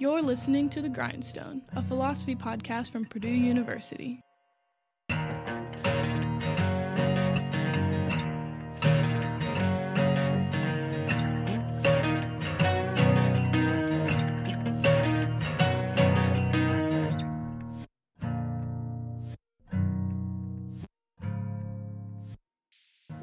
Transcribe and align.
You're 0.00 0.22
listening 0.22 0.70
to 0.70 0.80
The 0.80 0.88
Grindstone, 0.88 1.62
a 1.74 1.82
philosophy 1.82 2.36
podcast 2.36 2.92
from 2.92 3.04
Purdue 3.04 3.30
University. 3.30 4.20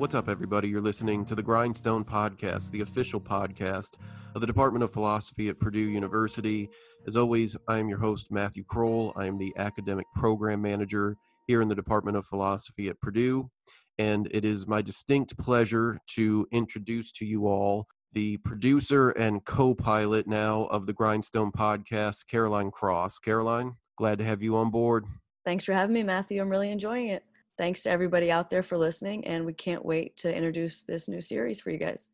What's 0.05 0.13
up, 0.13 0.29
everybody? 0.29 0.67
You're 0.67 0.81
listening 0.81 1.25
to 1.25 1.33
the 1.33 1.41
Grindstone 1.41 2.05
Podcast, 2.05 2.69
the 2.69 2.81
official 2.81 3.19
podcast 3.19 3.97
of 4.35 4.41
the 4.41 4.45
Department 4.45 4.83
of 4.83 4.93
Philosophy 4.93 5.49
at 5.49 5.59
Purdue 5.59 5.79
University. 5.79 6.69
As 7.07 7.15
always, 7.15 7.57
I 7.67 7.79
am 7.79 7.89
your 7.89 7.97
host, 7.97 8.27
Matthew 8.29 8.63
Kroll. 8.65 9.13
I 9.15 9.25
am 9.25 9.37
the 9.37 9.51
academic 9.57 10.05
program 10.15 10.61
manager 10.61 11.17
here 11.47 11.59
in 11.59 11.69
the 11.69 11.73
Department 11.73 12.17
of 12.17 12.27
Philosophy 12.27 12.87
at 12.87 13.01
Purdue. 13.01 13.49
And 13.97 14.27
it 14.29 14.45
is 14.45 14.67
my 14.67 14.83
distinct 14.83 15.39
pleasure 15.39 15.97
to 16.13 16.45
introduce 16.51 17.11
to 17.13 17.25
you 17.25 17.47
all 17.47 17.87
the 18.13 18.37
producer 18.37 19.09
and 19.09 19.43
co 19.43 19.73
pilot 19.73 20.27
now 20.27 20.65
of 20.65 20.85
the 20.85 20.93
Grindstone 20.93 21.51
Podcast, 21.51 22.27
Caroline 22.27 22.69
Cross. 22.69 23.17
Caroline, 23.17 23.77
glad 23.97 24.19
to 24.19 24.23
have 24.23 24.43
you 24.43 24.55
on 24.55 24.69
board. 24.69 25.05
Thanks 25.43 25.65
for 25.65 25.73
having 25.73 25.95
me, 25.95 26.03
Matthew. 26.03 26.39
I'm 26.39 26.49
really 26.51 26.69
enjoying 26.69 27.07
it 27.07 27.23
thanks 27.57 27.83
to 27.83 27.89
everybody 27.89 28.31
out 28.31 28.49
there 28.49 28.63
for 28.63 28.77
listening. 28.77 29.25
And 29.25 29.45
we 29.45 29.53
can't 29.53 29.85
wait 29.85 30.17
to 30.17 30.35
introduce 30.35 30.83
this 30.83 31.07
new 31.07 31.21
series 31.21 31.61
for 31.61 31.71
you 31.71 31.77
guys. 31.77 32.11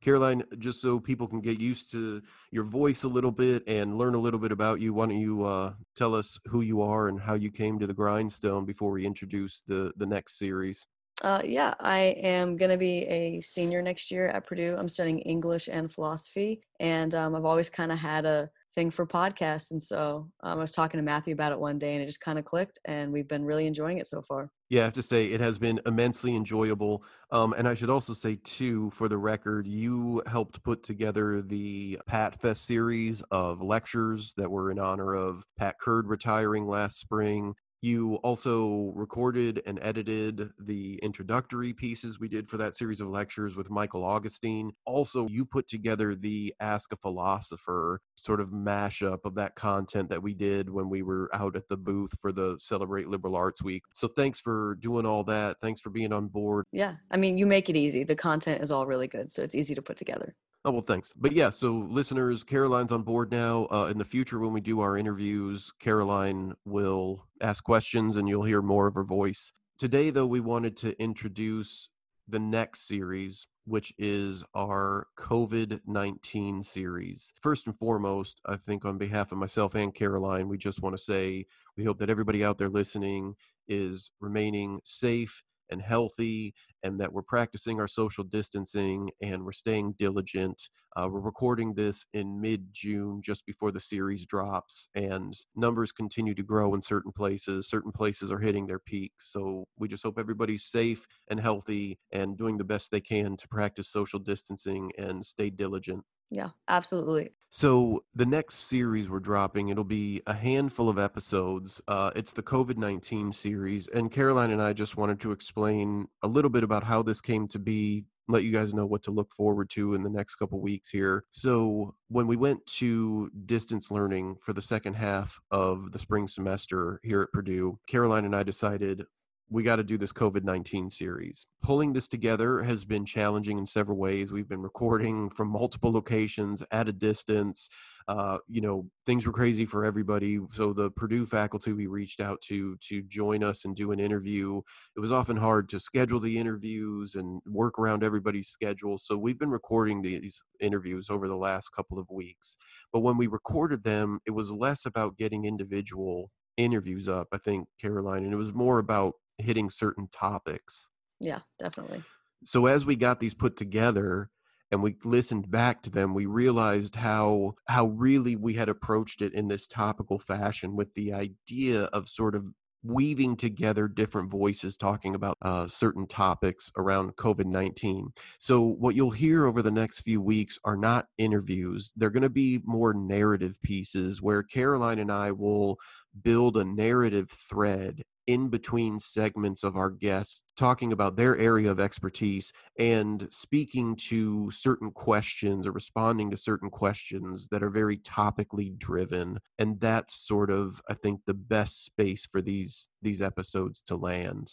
Caroline, 0.00 0.44
just 0.58 0.80
so 0.80 1.00
people 1.00 1.26
can 1.26 1.40
get 1.40 1.58
used 1.58 1.90
to 1.90 2.22
your 2.52 2.64
voice 2.64 3.02
a 3.02 3.08
little 3.08 3.32
bit 3.32 3.64
and 3.66 3.98
learn 3.98 4.14
a 4.14 4.18
little 4.18 4.38
bit 4.38 4.52
about 4.52 4.80
you, 4.80 4.94
why 4.94 5.06
don't 5.06 5.18
you 5.18 5.44
uh, 5.44 5.72
tell 5.96 6.14
us 6.14 6.38
who 6.46 6.60
you 6.60 6.82
are 6.82 7.08
and 7.08 7.20
how 7.20 7.34
you 7.34 7.50
came 7.50 7.78
to 7.80 7.86
the 7.86 7.94
Grindstone 7.94 8.64
before 8.64 8.92
we 8.92 9.04
introduce 9.04 9.62
the 9.66 9.92
the 9.96 10.06
next 10.06 10.38
series? 10.38 10.86
Uh, 11.22 11.42
yeah, 11.44 11.74
I 11.80 12.00
am 12.22 12.56
going 12.56 12.70
to 12.70 12.76
be 12.76 13.04
a 13.06 13.40
senior 13.40 13.82
next 13.82 14.12
year 14.12 14.28
at 14.28 14.46
Purdue. 14.46 14.76
I'm 14.78 14.88
studying 14.88 15.18
English 15.20 15.68
and 15.70 15.90
philosophy, 15.90 16.60
and 16.78 17.12
um, 17.16 17.34
I've 17.34 17.44
always 17.44 17.68
kind 17.68 17.90
of 17.90 17.98
had 17.98 18.24
a 18.24 18.48
thing 18.74 18.90
for 18.90 19.06
podcasts. 19.06 19.70
And 19.70 19.82
so 19.82 20.30
um, 20.42 20.58
I 20.58 20.60
was 20.60 20.72
talking 20.72 20.98
to 20.98 21.02
Matthew 21.02 21.32
about 21.32 21.52
it 21.52 21.58
one 21.58 21.78
day 21.78 21.94
and 21.94 22.02
it 22.02 22.06
just 22.06 22.20
kind 22.20 22.38
of 22.38 22.44
clicked 22.44 22.78
and 22.84 23.12
we've 23.12 23.28
been 23.28 23.44
really 23.44 23.66
enjoying 23.66 23.98
it 23.98 24.06
so 24.06 24.22
far. 24.22 24.50
Yeah, 24.70 24.82
I 24.82 24.84
have 24.84 24.92
to 24.94 25.02
say 25.02 25.26
it 25.26 25.40
has 25.40 25.58
been 25.58 25.80
immensely 25.86 26.36
enjoyable. 26.36 27.02
Um, 27.30 27.54
and 27.56 27.66
I 27.66 27.72
should 27.72 27.88
also 27.88 28.12
say, 28.12 28.38
too, 28.44 28.90
for 28.90 29.08
the 29.08 29.16
record, 29.16 29.66
you 29.66 30.22
helped 30.26 30.62
put 30.62 30.82
together 30.82 31.40
the 31.40 31.98
Pat 32.06 32.38
Fest 32.38 32.66
series 32.66 33.22
of 33.30 33.62
lectures 33.62 34.34
that 34.36 34.50
were 34.50 34.70
in 34.70 34.78
honor 34.78 35.14
of 35.14 35.44
Pat 35.56 35.76
Curd 35.80 36.06
retiring 36.06 36.66
last 36.66 37.00
spring. 37.00 37.54
You 37.80 38.16
also 38.16 38.92
recorded 38.96 39.62
and 39.64 39.78
edited 39.80 40.50
the 40.58 40.98
introductory 41.02 41.72
pieces 41.72 42.18
we 42.18 42.28
did 42.28 42.48
for 42.48 42.56
that 42.56 42.76
series 42.76 43.00
of 43.00 43.08
lectures 43.08 43.54
with 43.54 43.70
Michael 43.70 44.04
Augustine. 44.04 44.72
Also, 44.84 45.28
you 45.28 45.44
put 45.44 45.68
together 45.68 46.16
the 46.16 46.52
Ask 46.58 46.92
a 46.92 46.96
Philosopher 46.96 48.00
sort 48.16 48.40
of 48.40 48.50
mashup 48.50 49.18
of 49.24 49.36
that 49.36 49.54
content 49.54 50.08
that 50.08 50.22
we 50.22 50.34
did 50.34 50.68
when 50.68 50.88
we 50.88 51.02
were 51.02 51.30
out 51.32 51.54
at 51.54 51.68
the 51.68 51.76
booth 51.76 52.10
for 52.20 52.32
the 52.32 52.56
Celebrate 52.58 53.08
Liberal 53.08 53.36
Arts 53.36 53.62
Week. 53.62 53.84
So, 53.94 54.08
thanks 54.08 54.40
for 54.40 54.76
doing 54.80 55.06
all 55.06 55.22
that. 55.24 55.58
Thanks 55.60 55.80
for 55.80 55.90
being 55.90 56.12
on 56.12 56.26
board. 56.26 56.64
Yeah, 56.72 56.96
I 57.12 57.16
mean, 57.16 57.38
you 57.38 57.46
make 57.46 57.68
it 57.68 57.76
easy. 57.76 58.02
The 58.02 58.16
content 58.16 58.60
is 58.60 58.72
all 58.72 58.86
really 58.86 59.08
good, 59.08 59.30
so 59.30 59.42
it's 59.42 59.54
easy 59.54 59.76
to 59.76 59.82
put 59.82 59.96
together. 59.96 60.34
Oh, 60.64 60.72
well, 60.72 60.82
thanks. 60.82 61.12
But 61.16 61.32
yeah, 61.32 61.50
so 61.50 61.86
listeners, 61.88 62.42
Caroline's 62.42 62.92
on 62.92 63.02
board 63.02 63.30
now. 63.30 63.68
Uh, 63.70 63.86
in 63.86 63.98
the 63.98 64.04
future, 64.04 64.38
when 64.38 64.52
we 64.52 64.60
do 64.60 64.80
our 64.80 64.96
interviews, 64.98 65.72
Caroline 65.78 66.54
will 66.64 67.24
ask 67.40 67.62
questions 67.62 68.16
and 68.16 68.28
you'll 68.28 68.44
hear 68.44 68.60
more 68.60 68.88
of 68.88 68.94
her 68.94 69.04
voice. 69.04 69.52
Today, 69.78 70.10
though, 70.10 70.26
we 70.26 70.40
wanted 70.40 70.76
to 70.78 71.00
introduce 71.00 71.88
the 72.26 72.40
next 72.40 72.86
series, 72.86 73.46
which 73.64 73.92
is 73.98 74.42
our 74.54 75.06
COVID 75.16 75.80
19 75.86 76.64
series. 76.64 77.32
First 77.40 77.66
and 77.66 77.78
foremost, 77.78 78.40
I 78.44 78.56
think 78.56 78.84
on 78.84 78.98
behalf 78.98 79.30
of 79.30 79.38
myself 79.38 79.76
and 79.76 79.94
Caroline, 79.94 80.48
we 80.48 80.58
just 80.58 80.82
want 80.82 80.96
to 80.96 81.02
say 81.02 81.46
we 81.76 81.84
hope 81.84 81.98
that 81.98 82.10
everybody 82.10 82.44
out 82.44 82.58
there 82.58 82.68
listening 82.68 83.36
is 83.68 84.10
remaining 84.20 84.80
safe 84.82 85.44
and 85.70 85.82
healthy 85.82 86.54
and 86.82 87.00
that 87.00 87.12
we're 87.12 87.22
practicing 87.22 87.80
our 87.80 87.88
social 87.88 88.24
distancing 88.24 89.10
and 89.22 89.44
we're 89.44 89.52
staying 89.52 89.94
diligent. 89.98 90.68
Uh, 90.96 91.08
we're 91.10 91.20
recording 91.20 91.74
this 91.74 92.04
in 92.12 92.40
mid 92.40 92.66
June, 92.72 93.20
just 93.22 93.44
before 93.46 93.70
the 93.70 93.80
series 93.80 94.24
drops, 94.26 94.88
and 94.94 95.34
numbers 95.54 95.92
continue 95.92 96.34
to 96.34 96.42
grow 96.42 96.74
in 96.74 96.82
certain 96.82 97.12
places. 97.12 97.68
Certain 97.68 97.92
places 97.92 98.30
are 98.30 98.38
hitting 98.38 98.66
their 98.66 98.78
peaks. 98.78 99.32
So 99.32 99.66
we 99.78 99.88
just 99.88 100.02
hope 100.02 100.18
everybody's 100.18 100.64
safe 100.64 101.06
and 101.30 101.40
healthy 101.40 101.98
and 102.12 102.36
doing 102.36 102.58
the 102.58 102.64
best 102.64 102.90
they 102.90 103.00
can 103.00 103.36
to 103.36 103.48
practice 103.48 103.88
social 103.88 104.18
distancing 104.18 104.90
and 104.98 105.24
stay 105.24 105.50
diligent. 105.50 106.04
Yeah, 106.30 106.50
absolutely. 106.68 107.30
So 107.50 108.04
the 108.14 108.26
next 108.26 108.68
series 108.68 109.08
we're 109.08 109.20
dropping, 109.20 109.70
it'll 109.70 109.84
be 109.84 110.20
a 110.26 110.34
handful 110.34 110.90
of 110.90 110.98
episodes. 110.98 111.80
Uh, 111.88 112.10
it's 112.14 112.34
the 112.34 112.42
COVID 112.42 112.76
nineteen 112.76 113.32
series, 113.32 113.88
and 113.88 114.10
Caroline 114.10 114.50
and 114.50 114.60
I 114.60 114.74
just 114.74 114.98
wanted 114.98 115.20
to 115.20 115.32
explain 115.32 116.08
a 116.22 116.28
little 116.28 116.50
bit 116.50 116.62
about 116.62 116.84
how 116.84 117.02
this 117.02 117.20
came 117.20 117.48
to 117.48 117.58
be. 117.58 118.04
Let 118.30 118.44
you 118.44 118.52
guys 118.52 118.74
know 118.74 118.84
what 118.84 119.02
to 119.04 119.10
look 119.10 119.32
forward 119.32 119.70
to 119.70 119.94
in 119.94 120.02
the 120.02 120.10
next 120.10 120.34
couple 120.34 120.60
weeks 120.60 120.90
here. 120.90 121.24
So, 121.30 121.94
when 122.08 122.26
we 122.26 122.36
went 122.36 122.66
to 122.76 123.30
distance 123.46 123.90
learning 123.90 124.36
for 124.42 124.52
the 124.52 124.60
second 124.60 124.94
half 124.94 125.40
of 125.50 125.92
the 125.92 125.98
spring 125.98 126.28
semester 126.28 127.00
here 127.02 127.22
at 127.22 127.32
Purdue, 127.32 127.78
Caroline 127.88 128.26
and 128.26 128.36
I 128.36 128.42
decided 128.42 129.04
we 129.50 129.62
got 129.62 129.76
to 129.76 129.84
do 129.84 129.96
this 129.96 130.12
COVID 130.12 130.44
19 130.44 130.90
series. 130.90 131.46
Pulling 131.62 131.92
this 131.92 132.08
together 132.08 132.62
has 132.62 132.84
been 132.84 133.06
challenging 133.06 133.58
in 133.58 133.66
several 133.66 133.96
ways. 133.96 134.30
We've 134.30 134.48
been 134.48 134.62
recording 134.62 135.30
from 135.30 135.48
multiple 135.48 135.90
locations 135.90 136.62
at 136.70 136.88
a 136.88 136.92
distance. 136.92 137.70
Uh, 138.06 138.38
you 138.46 138.60
know, 138.60 138.88
things 139.06 139.26
were 139.26 139.32
crazy 139.32 139.64
for 139.64 139.84
everybody. 139.84 140.38
So 140.52 140.72
the 140.72 140.90
Purdue 140.90 141.24
faculty 141.24 141.72
we 141.72 141.86
reached 141.86 142.20
out 142.20 142.40
to 142.42 142.76
to 142.88 143.02
join 143.02 143.42
us 143.42 143.64
and 143.64 143.74
do 143.74 143.92
an 143.92 144.00
interview. 144.00 144.60
It 144.96 145.00
was 145.00 145.12
often 145.12 145.36
hard 145.36 145.68
to 145.70 145.80
schedule 145.80 146.20
the 146.20 146.38
interviews 146.38 147.14
and 147.14 147.40
work 147.46 147.78
around 147.78 148.04
everybody's 148.04 148.48
schedule. 148.48 148.98
So 148.98 149.16
we've 149.16 149.38
been 149.38 149.50
recording 149.50 150.02
these 150.02 150.42
interviews 150.60 151.08
over 151.08 151.26
the 151.26 151.36
last 151.36 151.70
couple 151.70 151.98
of 151.98 152.10
weeks. 152.10 152.56
But 152.92 153.00
when 153.00 153.16
we 153.16 153.26
recorded 153.26 153.82
them, 153.82 154.20
it 154.26 154.32
was 154.32 154.52
less 154.52 154.84
about 154.84 155.16
getting 155.16 155.44
individual 155.46 156.30
interviews 156.58 157.08
up, 157.08 157.28
I 157.32 157.38
think, 157.38 157.68
Caroline, 157.80 158.24
and 158.24 158.32
it 158.32 158.36
was 158.36 158.52
more 158.52 158.78
about 158.78 159.14
hitting 159.38 159.70
certain 159.70 160.08
topics. 160.10 160.88
Yeah, 161.20 161.40
definitely. 161.58 162.02
So 162.44 162.66
as 162.66 162.86
we 162.86 162.96
got 162.96 163.20
these 163.20 163.34
put 163.34 163.56
together 163.56 164.30
and 164.70 164.82
we 164.82 164.96
listened 165.04 165.50
back 165.50 165.82
to 165.82 165.90
them, 165.90 166.14
we 166.14 166.26
realized 166.26 166.96
how 166.96 167.54
how 167.66 167.86
really 167.86 168.36
we 168.36 168.54
had 168.54 168.68
approached 168.68 169.22
it 169.22 169.32
in 169.32 169.48
this 169.48 169.66
topical 169.66 170.18
fashion 170.18 170.76
with 170.76 170.94
the 170.94 171.12
idea 171.12 171.84
of 171.84 172.08
sort 172.08 172.34
of 172.34 172.44
weaving 172.84 173.36
together 173.36 173.88
different 173.88 174.30
voices 174.30 174.76
talking 174.76 175.14
about 175.14 175.36
uh, 175.42 175.66
certain 175.66 176.06
topics 176.06 176.70
around 176.76 177.16
COVID 177.16 177.46
19. 177.46 178.10
So, 178.38 178.60
what 178.60 178.94
you'll 178.94 179.10
hear 179.10 179.46
over 179.46 179.62
the 179.62 179.70
next 179.70 180.00
few 180.00 180.20
weeks 180.20 180.58
are 180.64 180.76
not 180.76 181.06
interviews, 181.18 181.92
they're 181.96 182.10
going 182.10 182.22
to 182.22 182.30
be 182.30 182.60
more 182.64 182.94
narrative 182.94 183.60
pieces 183.62 184.22
where 184.22 184.42
Caroline 184.42 184.98
and 184.98 185.10
I 185.10 185.32
will 185.32 185.78
build 186.22 186.56
a 186.56 186.64
narrative 186.64 187.30
thread 187.30 188.02
in 188.28 188.48
between 188.50 189.00
segments 189.00 189.64
of 189.64 189.74
our 189.74 189.88
guests 189.88 190.42
talking 190.54 190.92
about 190.92 191.16
their 191.16 191.36
area 191.38 191.70
of 191.70 191.80
expertise 191.80 192.52
and 192.78 193.26
speaking 193.30 193.96
to 193.96 194.50
certain 194.50 194.90
questions 194.90 195.66
or 195.66 195.72
responding 195.72 196.30
to 196.30 196.36
certain 196.36 196.68
questions 196.68 197.48
that 197.50 197.62
are 197.62 197.70
very 197.70 197.96
topically 197.96 198.76
driven. 198.76 199.38
And 199.58 199.80
that's 199.80 200.14
sort 200.14 200.50
of 200.50 200.82
i 200.90 200.94
think 200.94 201.22
the 201.24 201.34
best 201.34 201.84
space 201.86 202.26
for 202.26 202.42
these 202.42 202.88
these 203.00 203.22
episodes 203.22 203.80
to 203.82 203.96
land. 203.96 204.52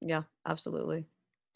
Yeah 0.00 0.22
absolutely. 0.46 1.06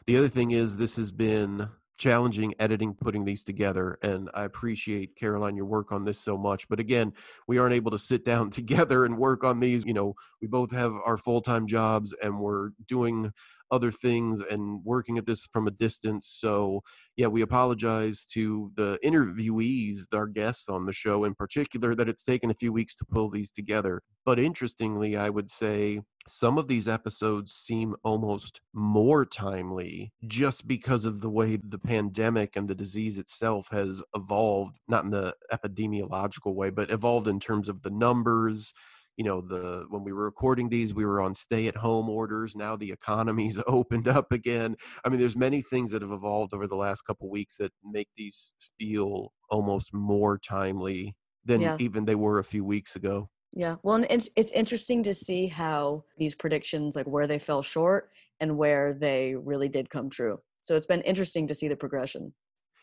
The 0.07 0.17
other 0.17 0.29
thing 0.29 0.51
is 0.51 0.75
this 0.75 0.97
has 0.97 1.11
been 1.11 1.69
challenging 1.99 2.55
editing 2.59 2.95
putting 2.95 3.25
these 3.25 3.43
together 3.43 3.99
and 4.01 4.29
i 4.33 4.45
appreciate 4.45 5.15
caroline 5.17 5.55
your 5.55 5.65
work 5.65 5.91
on 5.91 6.05
this 6.05 6.17
so 6.17 6.37
much 6.37 6.67
but 6.69 6.79
again 6.79 7.11
we 7.45 7.57
aren't 7.59 7.75
able 7.75 7.91
to 7.91 7.99
sit 7.99 8.23
down 8.25 8.49
together 8.59 9.05
and 9.05 9.17
work 9.17 9.43
on 9.43 9.59
these 9.59 9.85
you 9.85 9.93
know 9.93 10.15
we 10.41 10.47
both 10.47 10.71
have 10.71 10.93
our 11.05 11.17
full-time 11.17 11.67
jobs 11.67 12.15
and 12.23 12.39
we're 12.39 12.69
doing 12.87 13.31
other 13.71 13.91
things 13.91 14.41
and 14.41 14.83
working 14.83 15.17
at 15.17 15.25
this 15.25 15.47
from 15.51 15.67
a 15.67 15.71
distance. 15.71 16.27
So, 16.27 16.81
yeah, 17.15 17.27
we 17.27 17.41
apologize 17.41 18.25
to 18.33 18.71
the 18.75 18.99
interviewees, 19.03 19.99
our 20.13 20.27
guests 20.27 20.69
on 20.69 20.85
the 20.85 20.93
show 20.93 21.23
in 21.23 21.35
particular, 21.35 21.95
that 21.95 22.09
it's 22.09 22.23
taken 22.23 22.49
a 22.49 22.55
few 22.55 22.71
weeks 22.71 22.95
to 22.97 23.05
pull 23.05 23.29
these 23.29 23.51
together. 23.51 24.01
But 24.25 24.39
interestingly, 24.39 25.17
I 25.17 25.29
would 25.29 25.49
say 25.49 26.01
some 26.27 26.57
of 26.57 26.67
these 26.67 26.87
episodes 26.87 27.53
seem 27.53 27.95
almost 28.03 28.61
more 28.73 29.25
timely 29.25 30.13
just 30.27 30.67
because 30.67 31.05
of 31.05 31.21
the 31.21 31.29
way 31.29 31.57
the 31.57 31.79
pandemic 31.79 32.55
and 32.55 32.67
the 32.67 32.75
disease 32.75 33.17
itself 33.17 33.69
has 33.71 34.03
evolved, 34.15 34.79
not 34.87 35.05
in 35.05 35.09
the 35.09 35.33
epidemiological 35.51 36.53
way, 36.53 36.69
but 36.69 36.91
evolved 36.91 37.27
in 37.27 37.39
terms 37.39 37.67
of 37.67 37.81
the 37.81 37.89
numbers 37.89 38.73
you 39.19 39.25
know 39.25 39.41
the 39.41 39.85
when 39.89 40.05
we 40.05 40.13
were 40.13 40.23
recording 40.23 40.69
these 40.69 40.93
we 40.93 41.05
were 41.05 41.19
on 41.19 41.35
stay 41.35 41.67
at 41.67 41.75
home 41.75 42.09
orders. 42.09 42.55
Now 42.55 42.77
the 42.77 42.91
economy's 42.91 43.59
opened 43.67 44.07
up 44.07 44.31
again. 44.31 44.77
I 45.03 45.09
mean 45.09 45.19
there's 45.19 45.35
many 45.35 45.61
things 45.61 45.91
that 45.91 46.01
have 46.01 46.13
evolved 46.13 46.53
over 46.53 46.67
the 46.67 46.77
last 46.77 47.01
couple 47.01 47.29
weeks 47.29 47.57
that 47.57 47.73
make 47.83 48.07
these 48.15 48.55
feel 48.79 49.33
almost 49.49 49.93
more 49.93 50.39
timely 50.39 51.17
than 51.43 51.59
yeah. 51.59 51.75
even 51.79 52.05
they 52.05 52.15
were 52.15 52.39
a 52.39 52.45
few 52.45 52.63
weeks 52.63 52.95
ago. 52.95 53.29
Yeah. 53.51 53.75
Well 53.83 53.95
and 53.95 54.07
it's 54.09 54.29
it's 54.37 54.51
interesting 54.51 55.03
to 55.03 55.13
see 55.13 55.47
how 55.47 56.05
these 56.17 56.33
predictions 56.33 56.95
like 56.95 57.05
where 57.05 57.27
they 57.27 57.39
fell 57.39 57.61
short 57.61 58.11
and 58.39 58.57
where 58.57 58.93
they 58.93 59.35
really 59.35 59.67
did 59.67 59.89
come 59.89 60.09
true. 60.09 60.39
So 60.61 60.77
it's 60.77 60.85
been 60.85 61.01
interesting 61.01 61.45
to 61.47 61.53
see 61.53 61.67
the 61.67 61.75
progression 61.75 62.33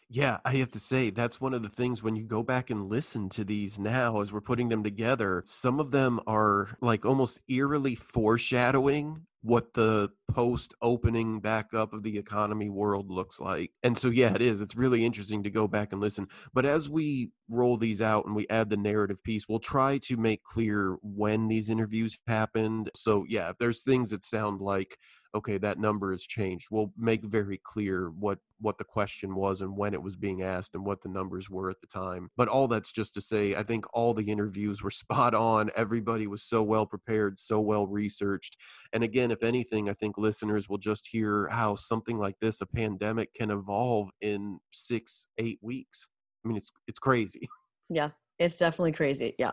yeah, 0.08 0.38
I 0.44 0.54
have 0.56 0.70
to 0.72 0.80
say 0.80 1.10
that's 1.10 1.40
one 1.40 1.52
of 1.52 1.62
the 1.62 1.68
things 1.68 2.02
when 2.02 2.14
you 2.14 2.24
go 2.24 2.42
back 2.42 2.70
and 2.70 2.88
listen 2.88 3.28
to 3.30 3.44
these 3.44 3.78
now 3.78 4.20
as 4.20 4.32
we're 4.32 4.40
putting 4.40 4.68
them 4.68 4.84
together, 4.84 5.42
some 5.46 5.80
of 5.80 5.90
them 5.90 6.20
are 6.26 6.68
like 6.80 7.04
almost 7.04 7.40
eerily 7.48 7.96
foreshadowing 7.96 9.26
what 9.42 9.74
the 9.74 10.10
post 10.32 10.74
opening 10.82 11.38
back 11.38 11.72
up 11.72 11.92
of 11.92 12.02
the 12.02 12.18
economy 12.18 12.68
world 12.68 13.10
looks 13.10 13.38
like. 13.38 13.70
And 13.82 13.96
so 13.96 14.10
yeah, 14.10 14.34
it 14.34 14.42
is. 14.42 14.60
It's 14.60 14.74
really 14.74 15.04
interesting 15.04 15.44
to 15.44 15.50
go 15.50 15.68
back 15.68 15.92
and 15.92 16.00
listen. 16.00 16.26
But 16.52 16.66
as 16.66 16.88
we 16.88 17.30
roll 17.48 17.76
these 17.76 18.02
out 18.02 18.26
and 18.26 18.34
we 18.34 18.46
add 18.48 18.70
the 18.70 18.76
narrative 18.76 19.22
piece, 19.22 19.48
we'll 19.48 19.60
try 19.60 19.98
to 19.98 20.16
make 20.16 20.42
clear 20.42 20.96
when 21.02 21.46
these 21.46 21.68
interviews 21.68 22.18
happened. 22.26 22.90
So 22.96 23.24
yeah, 23.28 23.50
if 23.50 23.58
there's 23.58 23.82
things 23.82 24.10
that 24.10 24.24
sound 24.24 24.60
like 24.60 24.98
okay 25.36 25.58
that 25.58 25.78
number 25.78 26.10
has 26.10 26.22
changed 26.22 26.68
we'll 26.70 26.90
make 26.96 27.22
very 27.22 27.60
clear 27.62 28.10
what 28.18 28.38
what 28.58 28.78
the 28.78 28.84
question 28.84 29.34
was 29.34 29.60
and 29.60 29.76
when 29.76 29.92
it 29.92 30.02
was 30.02 30.16
being 30.16 30.42
asked 30.42 30.74
and 30.74 30.84
what 30.84 31.02
the 31.02 31.08
numbers 31.10 31.50
were 31.50 31.68
at 31.68 31.78
the 31.82 31.86
time 31.86 32.30
but 32.38 32.48
all 32.48 32.66
that's 32.66 32.90
just 32.90 33.12
to 33.12 33.20
say 33.20 33.54
i 33.54 33.62
think 33.62 33.84
all 33.92 34.14
the 34.14 34.30
interviews 34.30 34.82
were 34.82 34.90
spot 35.06 35.34
on 35.34 35.70
everybody 35.76 36.26
was 36.26 36.42
so 36.42 36.62
well 36.62 36.86
prepared 36.86 37.36
so 37.36 37.60
well 37.60 37.86
researched 37.86 38.56
and 38.94 39.04
again 39.04 39.30
if 39.30 39.42
anything 39.42 39.90
i 39.90 39.92
think 39.92 40.16
listeners 40.16 40.68
will 40.68 40.78
just 40.78 41.06
hear 41.06 41.48
how 41.48 41.76
something 41.76 42.18
like 42.18 42.36
this 42.40 42.62
a 42.62 42.66
pandemic 42.66 43.32
can 43.34 43.50
evolve 43.50 44.08
in 44.22 44.58
6 44.72 45.26
8 45.36 45.58
weeks 45.60 46.08
i 46.44 46.48
mean 46.48 46.56
it's 46.56 46.72
it's 46.88 46.98
crazy. 46.98 47.46
Yeah 47.90 48.10
it's 48.38 48.58
definitely 48.58 48.92
crazy 48.92 49.34
yeah. 49.38 49.52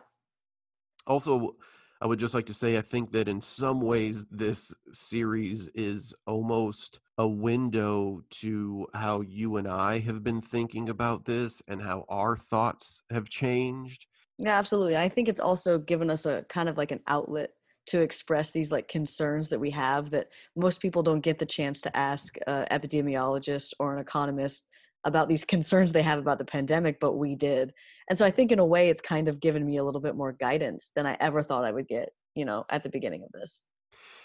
Also 1.05 1.55
I 2.03 2.05
would 2.05 2.19
just 2.19 2.33
like 2.33 2.47
to 2.47 2.53
say 2.53 2.77
I 2.77 2.81
think 2.81 3.13
that 3.13 3.29
in 3.29 3.39
some 3.39 3.79
ways 3.79 4.25
this 4.29 4.73
series 4.91 5.69
is 5.73 6.13
almost 6.27 6.99
a 7.17 7.25
window 7.25 8.21
to 8.41 8.87
how 8.93 9.21
you 9.21 9.55
and 9.55 9.69
I 9.69 9.99
have 9.99 10.21
been 10.21 10.41
thinking 10.41 10.89
about 10.89 11.23
this 11.23 11.61
and 11.69 11.81
how 11.81 12.03
our 12.09 12.35
thoughts 12.35 13.01
have 13.09 13.29
changed. 13.29 14.05
Yeah, 14.37 14.59
absolutely. 14.59 14.97
I 14.97 15.07
think 15.07 15.29
it's 15.29 15.39
also 15.39 15.79
given 15.79 16.09
us 16.09 16.25
a 16.25 16.43
kind 16.49 16.67
of 16.67 16.75
like 16.75 16.91
an 16.91 16.99
outlet 17.07 17.51
to 17.85 18.01
express 18.01 18.51
these 18.51 18.69
like 18.69 18.89
concerns 18.89 19.47
that 19.47 19.59
we 19.59 19.69
have 19.69 20.09
that 20.09 20.27
most 20.57 20.81
people 20.81 21.03
don't 21.03 21.21
get 21.21 21.39
the 21.39 21.45
chance 21.45 21.79
to 21.83 21.97
ask 21.97 22.35
an 22.47 22.67
epidemiologist 22.69 23.75
or 23.79 23.93
an 23.93 23.99
economist 23.99 24.67
about 25.05 25.27
these 25.27 25.45
concerns 25.45 25.91
they 25.91 26.01
have 26.01 26.19
about 26.19 26.37
the 26.37 26.45
pandemic, 26.45 26.99
but 26.99 27.13
we 27.13 27.35
did. 27.35 27.73
And 28.09 28.17
so 28.17 28.25
I 28.25 28.31
think 28.31 28.51
in 28.51 28.59
a 28.59 28.65
way 28.65 28.89
it's 28.89 29.01
kind 29.01 29.27
of 29.27 29.39
given 29.39 29.65
me 29.65 29.77
a 29.77 29.83
little 29.83 30.01
bit 30.01 30.15
more 30.15 30.33
guidance 30.33 30.91
than 30.95 31.05
I 31.05 31.17
ever 31.19 31.43
thought 31.43 31.65
I 31.65 31.71
would 31.71 31.87
get, 31.87 32.09
you 32.35 32.45
know, 32.45 32.65
at 32.69 32.83
the 32.83 32.89
beginning 32.89 33.23
of 33.23 33.31
this. 33.31 33.63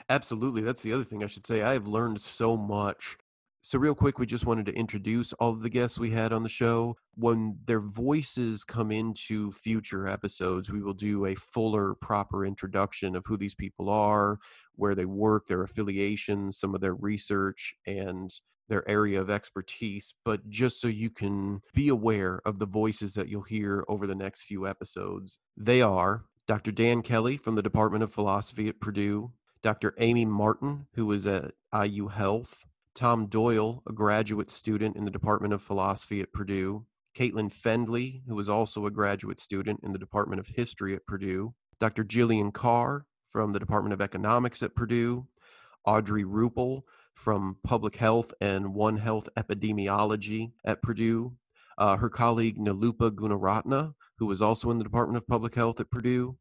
Absolutely. 0.08 0.62
That's 0.62 0.82
the 0.82 0.92
other 0.92 1.04
thing 1.04 1.22
I 1.22 1.26
should 1.26 1.44
say. 1.44 1.62
I 1.62 1.72
have 1.72 1.86
learned 1.86 2.20
so 2.20 2.56
much. 2.56 3.16
So, 3.60 3.78
real 3.78 3.94
quick, 3.94 4.18
we 4.18 4.26
just 4.26 4.46
wanted 4.46 4.66
to 4.66 4.74
introduce 4.74 5.32
all 5.34 5.50
of 5.50 5.62
the 5.62 5.68
guests 5.68 5.98
we 5.98 6.12
had 6.12 6.32
on 6.32 6.42
the 6.42 6.48
show. 6.48 6.96
When 7.16 7.58
their 7.66 7.80
voices 7.80 8.64
come 8.64 8.92
into 8.92 9.50
future 9.50 10.06
episodes, 10.06 10.70
we 10.70 10.80
will 10.80 10.94
do 10.94 11.26
a 11.26 11.34
fuller, 11.34 11.94
proper 11.94 12.46
introduction 12.46 13.16
of 13.16 13.24
who 13.26 13.36
these 13.36 13.54
people 13.54 13.90
are, 13.90 14.38
where 14.76 14.94
they 14.94 15.04
work, 15.04 15.48
their 15.48 15.62
affiliations, 15.62 16.58
some 16.58 16.74
of 16.74 16.80
their 16.80 16.94
research, 16.94 17.74
and 17.84 18.32
their 18.68 18.88
area 18.88 19.20
of 19.20 19.30
expertise, 19.30 20.14
but 20.24 20.48
just 20.48 20.80
so 20.80 20.88
you 20.88 21.10
can 21.10 21.60
be 21.74 21.88
aware 21.88 22.40
of 22.44 22.58
the 22.58 22.66
voices 22.66 23.14
that 23.14 23.28
you'll 23.28 23.42
hear 23.42 23.84
over 23.88 24.06
the 24.06 24.14
next 24.14 24.42
few 24.42 24.66
episodes. 24.66 25.40
They 25.56 25.82
are 25.82 26.24
Dr. 26.46 26.70
Dan 26.70 27.02
Kelly 27.02 27.36
from 27.36 27.54
the 27.54 27.62
Department 27.62 28.04
of 28.04 28.12
Philosophy 28.12 28.68
at 28.68 28.80
Purdue, 28.80 29.32
Dr. 29.62 29.94
Amy 29.98 30.24
Martin, 30.24 30.86
who 30.94 31.10
is 31.12 31.26
at 31.26 31.52
IU 31.74 32.08
Health, 32.08 32.64
Tom 32.98 33.26
Doyle, 33.26 33.80
a 33.88 33.92
graduate 33.92 34.50
student 34.50 34.96
in 34.96 35.04
the 35.04 35.10
Department 35.12 35.54
of 35.54 35.62
Philosophy 35.62 36.20
at 36.20 36.32
Purdue, 36.32 36.84
Caitlin 37.16 37.48
Fendley, 37.48 38.22
who 38.26 38.36
is 38.40 38.48
also 38.48 38.86
a 38.86 38.90
graduate 38.90 39.38
student 39.38 39.78
in 39.84 39.92
the 39.92 40.00
Department 40.00 40.40
of 40.40 40.48
History 40.48 40.96
at 40.96 41.06
Purdue, 41.06 41.54
Dr. 41.78 42.02
Jillian 42.02 42.52
Carr 42.52 43.06
from 43.28 43.52
the 43.52 43.60
Department 43.60 43.92
of 43.92 44.00
Economics 44.00 44.64
at 44.64 44.74
Purdue, 44.74 45.28
Audrey 45.84 46.24
Ruple 46.24 46.82
from 47.14 47.58
Public 47.62 47.94
Health 47.94 48.34
and 48.40 48.74
One 48.74 48.96
Health 48.96 49.28
Epidemiology 49.38 50.50
at 50.64 50.82
Purdue. 50.82 51.36
Uh, 51.78 51.98
her 51.98 52.10
colleague 52.10 52.58
Nilupa 52.58 53.12
Gunaratna, 53.12 53.94
who 54.18 54.26
was 54.26 54.42
also 54.42 54.72
in 54.72 54.78
the 54.78 54.84
Department 54.84 55.18
of 55.18 55.28
Public 55.28 55.54
Health 55.54 55.78
at 55.78 55.92
Purdue. 55.92 56.36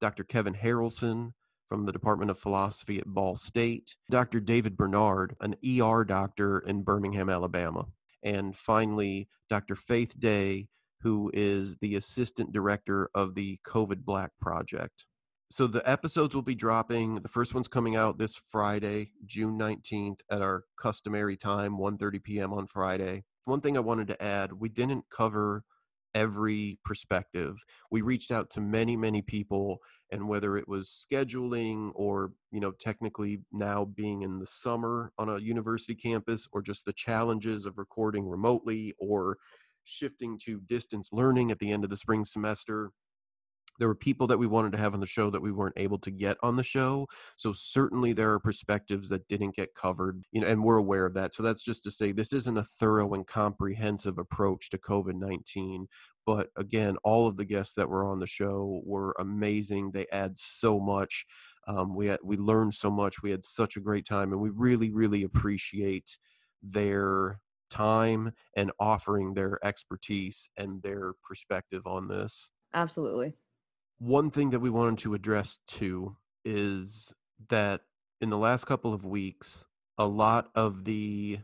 Dr. 0.00 0.24
Kevin 0.24 0.54
Harrelson 0.54 1.34
from 1.70 1.86
the 1.86 1.92
Department 1.92 2.32
of 2.32 2.38
Philosophy 2.38 2.98
at 2.98 3.06
Ball 3.06 3.36
State. 3.36 3.94
Dr. 4.10 4.40
David 4.40 4.76
Bernard, 4.76 5.36
an 5.40 5.54
ER 5.64 6.04
doctor 6.04 6.58
in 6.58 6.82
Birmingham, 6.82 7.30
Alabama. 7.30 7.86
And 8.24 8.54
finally, 8.56 9.28
Dr. 9.48 9.76
Faith 9.76 10.18
Day, 10.18 10.66
who 11.00 11.30
is 11.32 11.76
the 11.76 11.94
Assistant 11.94 12.52
Director 12.52 13.08
of 13.14 13.36
the 13.36 13.60
COVID 13.64 14.04
Black 14.04 14.32
Project 14.40 15.06
so 15.50 15.66
the 15.66 15.88
episodes 15.88 16.34
will 16.34 16.42
be 16.42 16.54
dropping 16.54 17.16
the 17.16 17.28
first 17.28 17.54
one's 17.54 17.68
coming 17.68 17.96
out 17.96 18.18
this 18.18 18.40
friday 18.48 19.10
june 19.26 19.58
19th 19.58 20.20
at 20.30 20.40
our 20.40 20.64
customary 20.78 21.36
time 21.36 21.76
1.30 21.76 22.22
p.m 22.22 22.52
on 22.52 22.66
friday 22.66 23.24
one 23.44 23.60
thing 23.60 23.76
i 23.76 23.80
wanted 23.80 24.06
to 24.08 24.22
add 24.22 24.52
we 24.52 24.68
didn't 24.68 25.04
cover 25.10 25.64
every 26.14 26.78
perspective. 26.84 27.56
We 27.90 28.02
reached 28.02 28.30
out 28.30 28.50
to 28.50 28.60
many 28.60 28.96
many 28.96 29.22
people 29.22 29.78
and 30.12 30.28
whether 30.28 30.56
it 30.56 30.68
was 30.68 31.06
scheduling 31.10 31.92
or 31.94 32.32
you 32.50 32.60
know 32.60 32.72
technically 32.72 33.40
now 33.52 33.84
being 33.84 34.22
in 34.22 34.38
the 34.38 34.46
summer 34.46 35.12
on 35.18 35.28
a 35.28 35.38
university 35.38 35.94
campus 35.94 36.48
or 36.52 36.62
just 36.62 36.84
the 36.84 36.92
challenges 36.92 37.66
of 37.66 37.78
recording 37.78 38.28
remotely 38.28 38.94
or 38.98 39.36
shifting 39.84 40.38
to 40.44 40.60
distance 40.60 41.08
learning 41.12 41.50
at 41.50 41.58
the 41.58 41.70
end 41.72 41.84
of 41.84 41.90
the 41.90 41.96
spring 41.96 42.24
semester 42.24 42.90
there 43.80 43.88
were 43.88 43.94
people 43.94 44.28
that 44.28 44.38
we 44.38 44.46
wanted 44.46 44.70
to 44.70 44.78
have 44.78 44.94
on 44.94 45.00
the 45.00 45.06
show 45.06 45.30
that 45.30 45.42
we 45.42 45.50
weren't 45.50 45.74
able 45.76 45.98
to 45.98 46.10
get 46.10 46.36
on 46.42 46.54
the 46.54 46.62
show 46.62 47.08
so 47.36 47.52
certainly 47.52 48.12
there 48.12 48.30
are 48.32 48.38
perspectives 48.38 49.08
that 49.08 49.26
didn't 49.26 49.56
get 49.56 49.74
covered 49.74 50.22
you 50.30 50.40
know 50.40 50.46
and 50.46 50.62
we're 50.62 50.76
aware 50.76 51.06
of 51.06 51.14
that. 51.14 51.32
So 51.32 51.42
that's 51.42 51.62
just 51.62 51.84
to 51.84 51.90
say 51.90 52.12
this 52.12 52.32
isn't 52.32 52.58
a 52.58 52.64
thorough 52.64 53.14
and 53.14 53.26
comprehensive 53.26 54.18
approach 54.18 54.70
to 54.70 54.78
covid-19 54.78 55.86
but 56.26 56.48
again 56.56 56.96
all 57.04 57.26
of 57.26 57.36
the 57.36 57.44
guests 57.44 57.74
that 57.74 57.88
were 57.88 58.04
on 58.04 58.20
the 58.20 58.26
show 58.26 58.82
were 58.84 59.14
amazing. 59.18 59.90
They 59.92 60.06
add 60.12 60.36
so 60.36 60.78
much 60.78 61.24
um, 61.66 61.94
we 61.94 62.06
had, 62.06 62.18
we 62.24 62.36
learned 62.36 62.74
so 62.74 62.90
much. 62.90 63.22
We 63.22 63.30
had 63.30 63.44
such 63.44 63.76
a 63.76 63.80
great 63.80 64.06
time 64.06 64.32
and 64.32 64.40
we 64.40 64.50
really 64.50 64.90
really 64.90 65.22
appreciate 65.22 66.18
their 66.62 67.40
time 67.70 68.32
and 68.56 68.72
offering 68.80 69.34
their 69.34 69.64
expertise 69.64 70.50
and 70.56 70.82
their 70.82 71.12
perspective 71.22 71.86
on 71.86 72.08
this. 72.08 72.50
Absolutely 72.74 73.34
one 74.00 74.30
thing 74.30 74.48
that 74.50 74.60
we 74.60 74.70
wanted 74.70 74.98
to 74.98 75.12
address 75.12 75.60
too 75.66 76.16
is 76.42 77.12
that 77.50 77.82
in 78.22 78.30
the 78.30 78.38
last 78.38 78.64
couple 78.64 78.94
of 78.94 79.04
weeks, 79.04 79.66
a 79.98 80.06
lot 80.06 80.50
of 80.54 80.84
the 80.84 81.38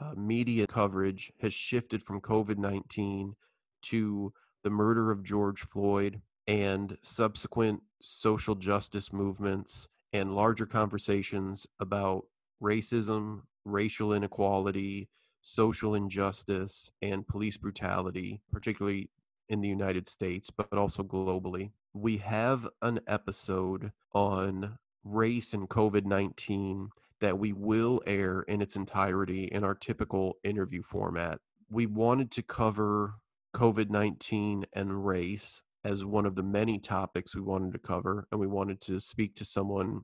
uh, 0.00 0.12
media 0.16 0.66
coverage 0.66 1.32
has 1.40 1.54
shifted 1.54 2.02
from 2.02 2.20
COVID 2.20 2.58
19 2.58 3.36
to 3.82 4.32
the 4.64 4.70
murder 4.70 5.12
of 5.12 5.22
George 5.22 5.60
Floyd 5.60 6.20
and 6.48 6.98
subsequent 7.02 7.80
social 8.02 8.56
justice 8.56 9.12
movements 9.12 9.88
and 10.12 10.34
larger 10.34 10.66
conversations 10.66 11.64
about 11.78 12.24
racism, 12.60 13.42
racial 13.64 14.12
inequality, 14.12 15.08
social 15.42 15.94
injustice, 15.94 16.90
and 17.02 17.28
police 17.28 17.56
brutality, 17.56 18.40
particularly 18.50 19.10
in 19.48 19.60
the 19.60 19.68
United 19.68 20.08
States, 20.08 20.50
but 20.50 20.72
also 20.72 21.04
globally 21.04 21.70
we 21.94 22.16
have 22.16 22.68
an 22.82 23.00
episode 23.06 23.92
on 24.12 24.78
race 25.04 25.52
and 25.52 25.68
COVID 25.68 26.04
19 26.04 26.88
that 27.20 27.38
we 27.38 27.52
will 27.52 28.02
air 28.06 28.42
in 28.42 28.60
its 28.60 28.74
entirety 28.74 29.44
in 29.44 29.62
our 29.62 29.74
typical 29.74 30.36
interview 30.42 30.82
format. 30.82 31.38
We 31.70 31.86
wanted 31.86 32.32
to 32.32 32.42
cover 32.42 33.14
COVID 33.54 33.90
19 33.90 34.66
and 34.72 35.06
race 35.06 35.62
as 35.84 36.04
one 36.04 36.26
of 36.26 36.34
the 36.34 36.42
many 36.42 36.78
topics 36.78 37.34
we 37.34 37.42
wanted 37.42 37.72
to 37.72 37.78
cover, 37.78 38.26
and 38.32 38.40
we 38.40 38.46
wanted 38.46 38.80
to 38.82 38.98
speak 38.98 39.36
to 39.36 39.44
someone 39.44 40.00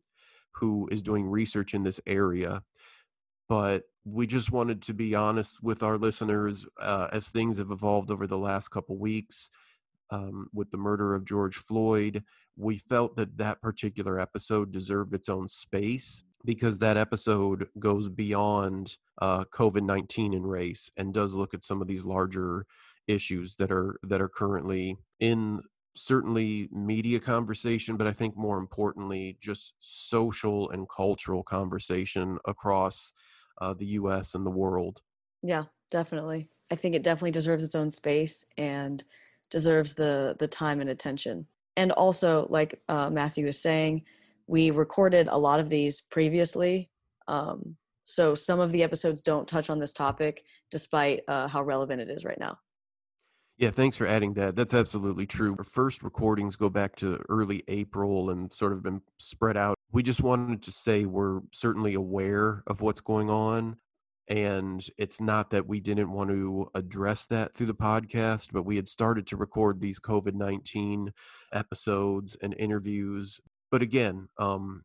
who 0.52 0.88
is 0.92 1.02
doing 1.02 1.26
research 1.26 1.74
in 1.74 1.82
this 1.82 2.00
area. 2.06 2.62
But 3.48 3.84
we 4.04 4.28
just 4.28 4.52
wanted 4.52 4.82
to 4.82 4.94
be 4.94 5.16
honest 5.16 5.60
with 5.60 5.82
our 5.82 5.98
listeners 5.98 6.66
uh, 6.80 7.08
as 7.12 7.30
things 7.30 7.58
have 7.58 7.72
evolved 7.72 8.10
over 8.10 8.28
the 8.28 8.38
last 8.38 8.68
couple 8.68 8.96
weeks 8.96 9.50
um, 10.10 10.48
with 10.52 10.70
the 10.70 10.76
murder 10.76 11.14
of 11.14 11.24
George 11.24 11.56
Floyd. 11.56 12.22
We 12.56 12.78
felt 12.78 13.16
that 13.16 13.36
that 13.38 13.60
particular 13.62 14.18
episode 14.20 14.72
deserved 14.72 15.14
its 15.14 15.28
own 15.28 15.48
space 15.48 16.22
because 16.44 16.78
that 16.78 16.96
episode 16.96 17.68
goes 17.78 18.08
beyond 18.08 18.96
uh, 19.20 19.44
COVID 19.44 19.82
nineteen 19.82 20.34
and 20.34 20.48
race 20.48 20.90
and 20.96 21.14
does 21.14 21.34
look 21.34 21.54
at 21.54 21.64
some 21.64 21.80
of 21.80 21.88
these 21.88 22.04
larger 22.04 22.66
issues 23.06 23.56
that 23.56 23.70
are 23.70 23.98
that 24.04 24.20
are 24.20 24.28
currently 24.28 24.96
in 25.18 25.60
certainly 25.96 26.68
media 26.72 27.18
conversation 27.18 27.96
but 27.96 28.06
i 28.06 28.12
think 28.12 28.36
more 28.36 28.58
importantly 28.58 29.36
just 29.40 29.74
social 29.80 30.70
and 30.70 30.88
cultural 30.88 31.42
conversation 31.42 32.38
across 32.46 33.12
uh, 33.60 33.74
the 33.74 33.86
us 33.86 34.34
and 34.34 34.46
the 34.46 34.50
world 34.50 35.02
yeah 35.42 35.64
definitely 35.90 36.48
i 36.70 36.76
think 36.76 36.94
it 36.94 37.02
definitely 37.02 37.32
deserves 37.32 37.64
its 37.64 37.74
own 37.74 37.90
space 37.90 38.44
and 38.56 39.02
deserves 39.50 39.94
the 39.94 40.36
the 40.38 40.48
time 40.48 40.80
and 40.80 40.90
attention 40.90 41.46
and 41.76 41.92
also 41.92 42.46
like 42.50 42.80
uh, 42.88 43.10
matthew 43.10 43.46
was 43.46 43.60
saying 43.60 44.02
we 44.46 44.70
recorded 44.70 45.28
a 45.28 45.38
lot 45.38 45.60
of 45.60 45.68
these 45.68 46.00
previously 46.00 46.90
um, 47.28 47.76
so 48.02 48.34
some 48.34 48.58
of 48.58 48.72
the 48.72 48.82
episodes 48.82 49.20
don't 49.20 49.46
touch 49.46 49.70
on 49.70 49.78
this 49.78 49.92
topic 49.92 50.44
despite 50.70 51.20
uh, 51.28 51.46
how 51.46 51.62
relevant 51.62 52.00
it 52.00 52.10
is 52.10 52.24
right 52.24 52.40
now 52.40 52.58
yeah, 53.60 53.70
thanks 53.70 53.98
for 53.98 54.06
adding 54.06 54.32
that. 54.34 54.56
That's 54.56 54.72
absolutely 54.72 55.26
true. 55.26 55.54
Our 55.58 55.64
first 55.64 56.02
recordings 56.02 56.56
go 56.56 56.70
back 56.70 56.96
to 56.96 57.20
early 57.28 57.62
April 57.68 58.30
and 58.30 58.50
sort 58.50 58.72
of 58.72 58.82
been 58.82 59.02
spread 59.18 59.58
out. 59.58 59.74
We 59.92 60.02
just 60.02 60.22
wanted 60.22 60.62
to 60.62 60.72
say 60.72 61.04
we're 61.04 61.40
certainly 61.52 61.92
aware 61.92 62.62
of 62.66 62.80
what's 62.80 63.02
going 63.02 63.28
on. 63.28 63.76
And 64.30 64.86
it's 64.96 65.20
not 65.20 65.50
that 65.50 65.66
we 65.66 65.80
didn't 65.80 66.12
want 66.12 66.30
to 66.30 66.70
address 66.76 67.26
that 67.26 67.54
through 67.54 67.66
the 67.66 67.74
podcast, 67.74 68.50
but 68.52 68.62
we 68.62 68.76
had 68.76 68.86
started 68.86 69.26
to 69.26 69.36
record 69.36 69.80
these 69.80 69.98
COVID 69.98 70.34
19 70.34 71.12
episodes 71.52 72.36
and 72.40 72.54
interviews. 72.56 73.40
But 73.72 73.82
again, 73.82 74.28
um, 74.38 74.84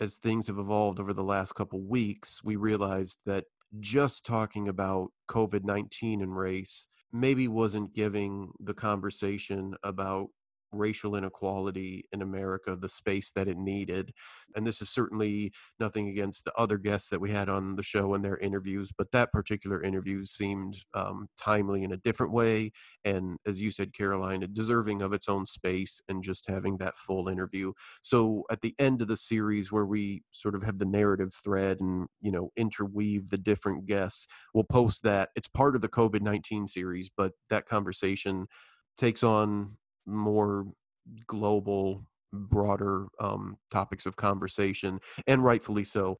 as 0.00 0.16
things 0.16 0.48
have 0.48 0.58
evolved 0.58 0.98
over 0.98 1.14
the 1.14 1.22
last 1.22 1.54
couple 1.54 1.80
weeks, 1.80 2.42
we 2.42 2.56
realized 2.56 3.20
that 3.24 3.44
just 3.78 4.26
talking 4.26 4.68
about 4.68 5.12
COVID 5.30 5.64
19 5.64 6.20
and 6.20 6.36
race 6.36 6.88
maybe 7.12 7.46
wasn't 7.46 7.94
giving 7.94 8.50
the 8.58 8.74
conversation 8.74 9.74
about 9.84 10.28
racial 10.72 11.16
inequality 11.16 12.04
in 12.12 12.22
America 12.22 12.76
the 12.76 12.88
space 12.88 13.32
that 13.32 13.48
it 13.48 13.58
needed. 13.58 14.12
And 14.54 14.66
this 14.66 14.82
is 14.82 14.90
certainly 14.90 15.52
nothing 15.78 16.08
against 16.08 16.44
the 16.44 16.54
other 16.54 16.78
guests 16.78 17.08
that 17.10 17.20
we 17.20 17.30
had 17.30 17.48
on 17.48 17.76
the 17.76 17.82
show 17.82 18.14
and 18.14 18.24
their 18.24 18.38
interviews, 18.38 18.90
but 18.96 19.10
that 19.12 19.32
particular 19.32 19.82
interview 19.82 20.24
seemed 20.24 20.84
um, 20.94 21.28
timely 21.38 21.82
in 21.82 21.92
a 21.92 21.96
different 21.96 22.32
way. 22.32 22.72
And 23.04 23.38
as 23.46 23.60
you 23.60 23.70
said, 23.70 23.92
Caroline, 23.92 24.46
deserving 24.52 25.02
of 25.02 25.12
its 25.12 25.28
own 25.28 25.46
space 25.46 26.00
and 26.08 26.22
just 26.22 26.48
having 26.48 26.78
that 26.78 26.96
full 26.96 27.28
interview. 27.28 27.72
So 28.02 28.44
at 28.50 28.60
the 28.60 28.74
end 28.78 29.02
of 29.02 29.08
the 29.08 29.16
series, 29.16 29.70
where 29.70 29.86
we 29.86 30.22
sort 30.32 30.54
of 30.54 30.62
have 30.62 30.78
the 30.78 30.84
narrative 30.84 31.34
thread 31.34 31.80
and, 31.80 32.08
you 32.20 32.30
know, 32.30 32.50
interweave 32.56 33.30
the 33.30 33.38
different 33.38 33.86
guests, 33.86 34.26
we'll 34.54 34.64
post 34.64 35.02
that. 35.02 35.30
It's 35.36 35.48
part 35.48 35.74
of 35.74 35.82
the 35.82 35.88
COVID 35.88 36.20
19 36.20 36.68
series, 36.68 37.10
but 37.14 37.32
that 37.50 37.66
conversation 37.66 38.46
takes 38.96 39.22
on 39.22 39.76
more 40.06 40.66
global 41.26 42.02
broader 42.32 43.06
um, 43.20 43.56
topics 43.70 44.06
of 44.06 44.16
conversation 44.16 45.00
and 45.26 45.44
rightfully 45.44 45.84
so. 45.84 46.18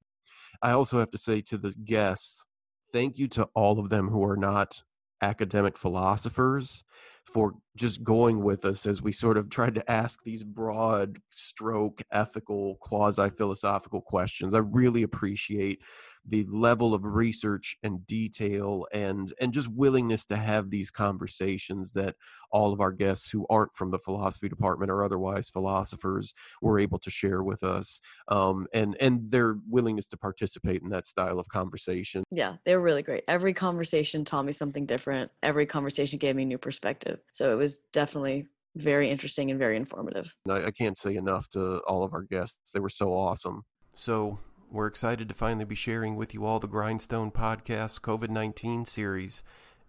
I 0.63 0.73
also 0.73 0.99
have 0.99 1.11
to 1.11 1.19
say 1.19 1.41
to 1.43 1.59
the 1.59 1.75
guests 1.85 2.45
thank 2.93 3.19
you 3.19 3.29
to 3.29 3.49
all 3.55 3.79
of 3.79 3.89
them 3.89 4.09
who 4.09 4.25
are 4.25 4.37
not 4.37 4.83
academic 5.23 5.77
philosophers 5.77 6.85
for 7.25 7.55
just 7.77 8.05
going 8.05 8.43
with 8.43 8.65
us 8.65 8.87
as 8.87 9.03
we 9.03 9.11
sort 9.11 9.37
of 9.37 9.51
tried 9.51 9.75
to 9.75 9.91
ask 9.91 10.23
these 10.23 10.45
broad 10.45 11.19
stroke 11.31 12.01
ethical 12.13 12.77
quasi 12.81 13.29
philosophical 13.31 14.01
questions. 14.01 14.55
I 14.55 14.59
really 14.59 15.03
appreciate 15.03 15.81
the 16.29 16.45
level 16.51 16.95
of 16.95 17.05
research 17.05 17.77
and 17.83 18.07
detail 18.07 18.87
and 18.93 19.33
and 19.41 19.53
just 19.53 19.69
willingness 19.69 20.27
to 20.27 20.37
have 20.37 20.71
these 20.71 20.91
conversations 20.91 21.93
that 21.93 22.17
all 22.51 22.73
of 22.73 22.81
our 22.81 22.93
guests 22.93 23.31
who 23.31 23.47
aren't 23.49 23.75
from 23.77 23.91
the 23.91 23.99
philosophy 23.99 24.49
department 24.49 24.91
or 24.91 25.05
otherwise 25.05 25.49
philosophers 25.49 26.33
were 26.63 26.79
able 26.79 26.99
to 26.99 27.11
share 27.11 27.43
with 27.43 27.63
us 27.63 28.01
um, 28.29 28.67
and 28.73 28.97
and 29.01 29.31
their 29.31 29.57
willingness 29.69 30.07
to 30.07 30.17
participate 30.17 30.83
in 30.83 30.89
that 30.89 31.07
style 31.07 31.39
of 31.39 31.49
conversation. 31.49 32.25
Yeah 32.31 32.57
they 32.65 32.75
were 32.75 32.83
really 32.83 33.03
great. 33.03 33.25
Every 33.29 33.55
conversation 33.55 34.25
taught 34.25 34.45
me 34.45 34.53
something 34.53 34.87
different. 34.87 35.31
Every 35.43 35.67
conversation 35.67 36.19
gave 36.19 36.37
me 36.37 36.45
new 36.45 36.59
perspective. 36.59 37.21
So 37.33 37.53
it 37.53 37.57
was 37.57 37.81
definitely 37.93 38.47
very 38.75 39.09
interesting 39.11 39.51
and 39.51 39.59
very 39.59 39.77
informative. 39.77 40.35
I, 40.49 40.67
I 40.67 40.71
can't 40.71 40.99
say 40.99 41.17
enough 41.17 41.49
to 41.51 41.79
all 41.87 42.05
of 42.05 42.13
our 42.13 42.23
guests. 42.23 42.73
They 42.73 42.81
were 42.81 42.91
so 42.91 43.13
awesome. 43.13 43.63
So 43.95 44.39
we're 44.71 44.87
excited 44.87 45.29
to 45.29 45.35
finally 45.35 45.65
be 45.65 45.75
sharing 45.75 46.17
with 46.17 46.35
you 46.35 46.45
all 46.45 46.59
the 46.59 46.67
Grindstone 46.67 47.31
Podcast 47.31 48.01
COVID 48.01 48.29
19 48.29 48.85
series. 48.85 49.43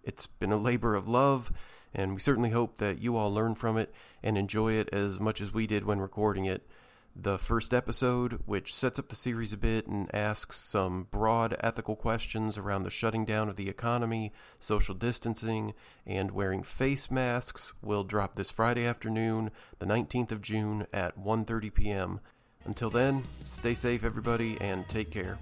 It's 0.04 0.28
been 0.28 0.52
a 0.52 0.58
labor 0.58 0.96
of 0.96 1.08
love, 1.08 1.52
and 1.94 2.14
we 2.14 2.20
certainly 2.20 2.52
hope 2.52 2.78
that 2.78 3.02
you 3.02 3.18
all 3.18 3.34
learn 3.34 3.56
from 3.56 3.78
it 3.78 3.94
and 4.22 4.38
enjoy 4.38 4.74
it 4.74 4.90
as 4.94 5.20
much 5.20 5.42
as 5.42 5.54
we 5.54 5.68
did 5.68 5.86
when 5.86 6.00
recording 6.00 6.46
it. 6.46 6.68
The 7.16 7.40
first 7.40 7.74
episode, 7.74 8.44
which 8.46 8.74
sets 8.74 9.00
up 9.00 9.10
the 9.10 9.16
series 9.16 9.52
a 9.52 9.58
bit 9.58 9.88
and 9.88 10.14
asks 10.14 10.58
some 10.58 11.08
broad 11.10 11.58
ethical 11.62 11.96
questions 11.96 12.58
around 12.58 12.84
the 12.84 12.92
shutting 12.92 13.26
down 13.26 13.50
of 13.50 13.56
the 13.56 13.70
economy, 13.70 14.32
social 14.60 14.94
distancing, 14.94 15.74
and 16.06 16.32
wearing 16.32 16.62
face 16.62 17.10
masks, 17.10 17.74
will 17.82 18.04
drop 18.04 18.36
this 18.36 18.52
Friday 18.52 18.86
afternoon, 18.86 19.50
the 19.80 19.88
19th 19.88 20.32
of 20.32 20.44
June 20.44 20.86
at 20.94 21.18
1:30 21.18 21.74
p.m. 21.74 22.20
Until 22.68 22.90
then, 22.90 23.24
stay 23.46 23.74
safe, 23.74 24.04
everybody, 24.04 24.58
and 24.60 24.88
take 24.90 25.10
care. 25.10 25.38